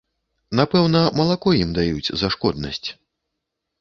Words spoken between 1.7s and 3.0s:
даюць за шкоднасць.